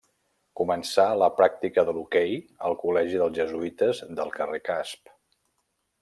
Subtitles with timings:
[0.59, 2.33] Començà la pràctica de l'hoquei
[2.69, 5.13] al col·legi dels Jesuïtes del carrer Casp.